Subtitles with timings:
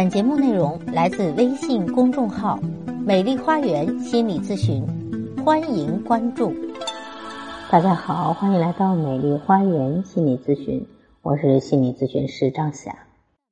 [0.00, 2.58] 本节目内容来自微信公众号
[3.04, 4.82] “美丽花园心理咨询”，
[5.44, 6.54] 欢迎关注。
[7.70, 10.86] 大家好，欢迎来到美丽花园心理咨询，
[11.20, 12.96] 我是心理咨询师张霞。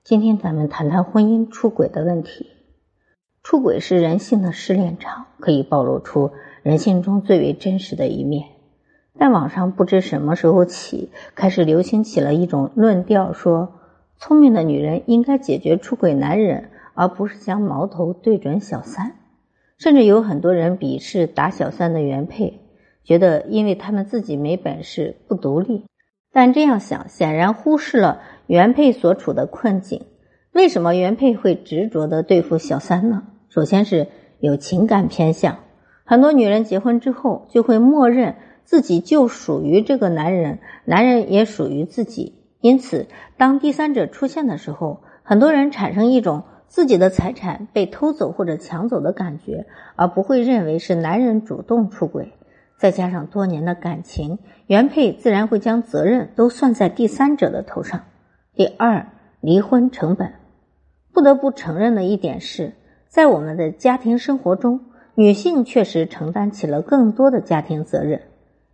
[0.03, 2.47] 今天咱们谈谈婚姻出轨的问题。
[3.43, 6.31] 出轨是人性的试炼场，可以暴露出
[6.63, 8.47] 人性中最为真实的一面。
[9.19, 13.75] 在网上不知什么时候起，开始流行起了一种论调，说。
[14.21, 19.13] 聪明的女人应该解决出轨男人，而不是将矛头对准小三。
[19.79, 22.61] 甚至有很多人鄙视打小三的原配，
[23.05, 25.85] 觉得因为他们自己没本事、不独立。
[26.33, 30.03] 但这样想显然忽视了原配所处的困境。
[30.53, 33.23] 为什么原配会执着的对付小三呢？
[33.49, 34.09] 首先是
[34.41, 35.59] 有情感偏向。
[36.05, 42.38] 很多女人结婚之后就会默认自己就属于这个男人，男人也属于自己。
[42.61, 52.33] 因此，当第三者出现的时候，很多人产生一种自己的财产被偷走或者抢走的感觉，而不会认为是男人主动出轨。
[52.77, 58.03] 再加上多年的感情，原配自然会将责任都算在第三者的头上。
[58.55, 59.07] 第二，
[59.41, 60.33] 离婚成本。
[61.13, 62.73] 不得不承认的一点是，
[63.09, 64.81] 在我们的家庭生活中，
[65.15, 68.23] 女性确实承担起了更多的家庭责任，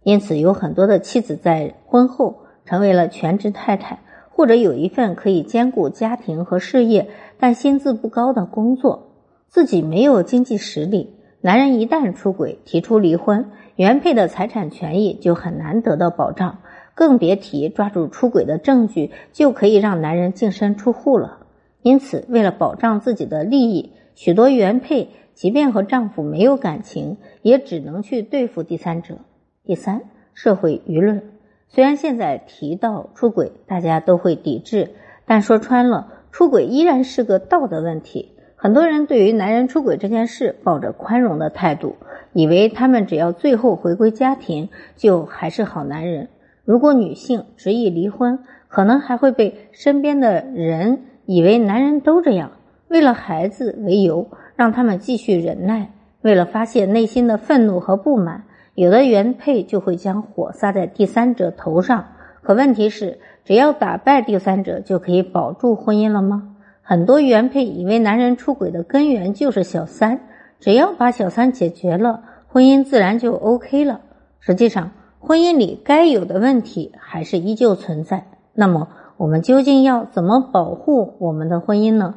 [0.02, 2.43] 因此有很多的妻子在婚后。
[2.64, 9.12] 成为了全职太太，或者有一份可以兼顾家庭和事业但薪资不高的工作，
[9.48, 11.14] 自己没有经济实力。
[11.40, 16.60] 男人一旦出轨提出离婚，原配的财产权益就很难得到保障，
[16.94, 21.40] 更别提抓住出轨的证据就可以让男人净身出户了。
[21.82, 29.18] 因此，为了保障自己的利益，许多原配即便和丈夫没有感情，也只能去对付第三者。
[29.64, 30.00] 第三，
[30.32, 31.33] 社会舆论。
[31.74, 34.92] 虽然现在提到出轨，大家都会抵制，
[35.26, 38.30] 但说穿了，出轨依然是个道德问题。
[38.54, 41.96] 很多人对于男人出轨这件事抱着宽容的态度，
[42.32, 46.28] 以为他们只要最后回归家庭，就还是好男人。
[46.64, 52.52] 如果女性执意离婚，可能还会被身边的人以为男人都这样，
[52.86, 55.90] 为了孩子为由让他们继续忍耐，
[56.22, 58.44] 为了发泄内心的愤怒和不满。
[58.74, 62.08] 有的原配就会将火撒在第三者头上，
[62.42, 66.56] 可问题是，只要打败第三者就可以保住婚姻了吗？
[66.82, 70.20] 很多原配以为男人出轨的根源就是小三，
[70.58, 74.00] 只要把小三解决了，婚姻自然就 OK 了。
[74.40, 74.90] 实际上，
[75.20, 78.26] 婚姻里该有的问题还是依旧存在。
[78.54, 82.16] 那么，我们究竟要怎么保护我们的婚姻呢？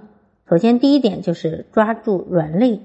[0.50, 2.82] 首先，第一点就是抓住软肋。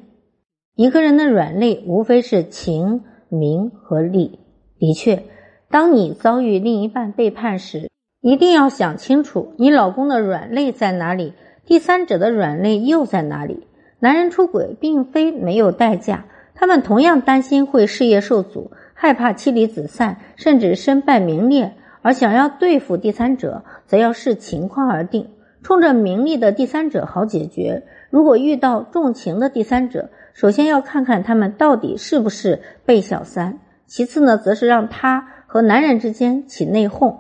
[0.76, 3.04] 一个人的软肋无非是情。
[3.32, 4.38] 名和利，
[4.78, 5.22] 的确，
[5.70, 7.88] 当你遭遇另一半背叛时，
[8.20, 11.32] 一定要想清楚你老公的软肋在哪里，
[11.64, 13.66] 第三者的软肋又在哪里。
[14.00, 21.72] 男人出轨并非没有代价，他们同样担心会事业受阻，害怕妻离子散，甚至身败名裂。
[22.02, 25.30] 而想要对付第三者，则要视情况而定。
[25.62, 30.10] 冲着名利的第三者好解决，如果遇到重情的第三者。
[30.34, 37.16] 首先要看看他们到底是不是被小三，其次呢，则是让他和男人之间起内讧，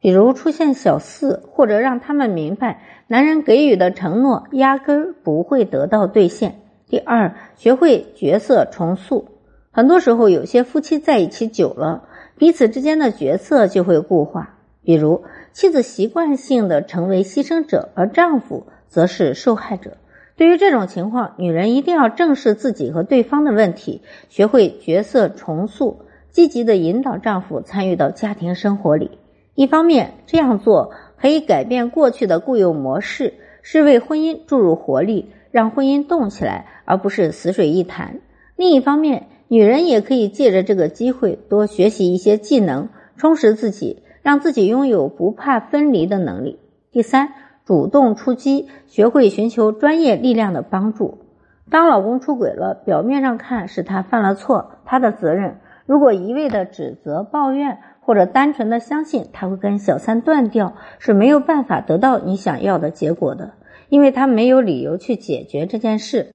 [0.00, 6.60] 比如出现小四，或者让他们明白男人给予的承诺压根儿不会得到兑现。
[6.88, 9.26] 第二，学会角色重塑。
[9.70, 12.04] 很多时候，有些夫妻在一起久了，
[12.38, 19.98] 彼此之间的角色就会固化，比如妻子习惯性的成为牺牲者，而丈夫则是受害者。
[20.36, 29.12] 对于这种情况，女人一定要正视自己和对方的问题，学会角色重塑，积极的引导丈夫参与到家庭生活里。
[29.54, 33.32] 一方面，这样做可以改变过去的固有模式，
[33.62, 38.20] 是为婚姻注入活力，让婚姻动起来，而不是死水一潭。
[38.56, 46.58] 另一方面，女人也可以借着这个机会多学习一些技能，充实自己，让自己拥有不怕分离的能力。
[46.92, 47.32] 第三。
[47.66, 51.18] 主动出击，学会寻求专业力量的帮助。
[51.68, 55.58] 当老公出轨了，表面上看是他犯了错，他的责任。
[55.84, 63.54] 如果一味的指责、抱怨，或者单纯的相信他会跟小三断掉，是没有办法得到你想要的结果的，
[63.88, 66.30] 因为他没有理由去解决这件事。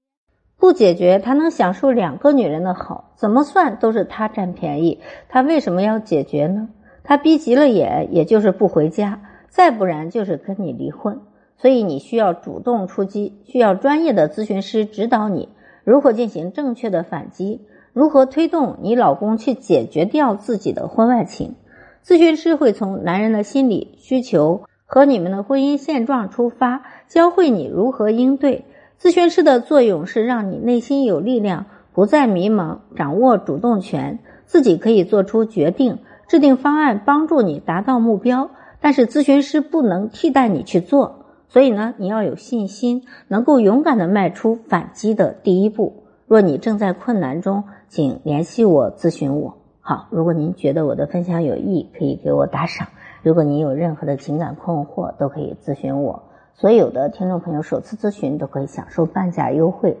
[0.58, 5.00] 不解决，他能享受两个女人的好，怎么算都是他占便宜。
[5.30, 6.68] 他为什么要解决呢？
[7.02, 9.22] 他逼急了眼，也就是不回家。
[9.52, 11.20] 再不然就是跟你离婚，
[11.58, 15.50] 所以你需要主动出击，需要专业的咨询师指导你
[15.84, 17.60] 如何进行正确的反击，
[17.92, 21.54] 如何推动你老公去解决掉自己的婚外情。
[22.02, 28.64] 咨询师会从男人的心理需求和你们的婚姻现状出发，教会你如何应对。
[28.98, 38.48] 咨询师的作用是让你内心有力量，不再迷茫，掌握主动权，自己可以做出决定，制定方案，帮助你达到目标。
[38.82, 46.02] 但是咨询师不能替代你去做，所以呢，你要有信心，能够勇敢的迈出反击的第一步。
[46.26, 49.56] 若你正在困难中，请联系我咨询我。
[49.80, 52.88] 好，如果您觉得我的分享有益，可以给我打赏。
[53.22, 56.24] 如果您有任何的情感困惑，都可以咨询我。
[56.54, 59.98] 所有的听众朋友首次咨询都可以享受半价优惠。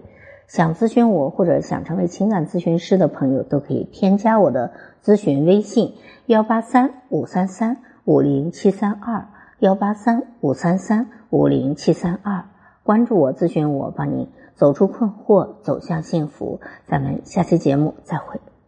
[0.48, 4.72] 想咨询我或者想成为情感咨询师的朋友，都可以添加我的
[5.04, 5.94] 咨询微信：
[6.26, 9.28] 幺八三五三三五零七三二
[9.60, 12.44] 幺八三五三三五零七三二。
[12.82, 16.60] 关注我，咨询我，帮你走出困惑，走向幸福。
[16.84, 18.40] 咱们下期节目再会。